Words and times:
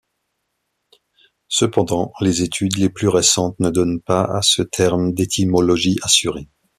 Cependant, 1.47 2.11
les 2.21 2.41
études 2.41 2.91
plus 2.91 3.07
récentes 3.07 3.59
ne 3.59 3.69
donnent 3.69 4.01
pas 4.01 4.21
à 4.23 4.41
ce 4.41 4.63
terme 4.63 5.13
d'étymologie 5.13 5.97
assurée. 6.01 6.49